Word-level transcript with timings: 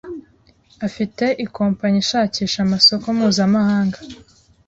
afite 0.87 1.25
i 1.45 1.47
kompanyi 1.55 1.97
ishakira 2.03 2.57
amasoko 2.65 3.05
mpuzamahanga 3.17 3.97